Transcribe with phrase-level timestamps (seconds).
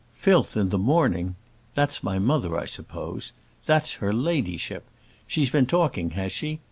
[0.15, 1.35] "Filth in the morning!
[1.75, 3.33] That's my mother, I suppose!
[3.67, 4.85] That's her ladyship!
[5.27, 6.59] She's been talking, has she?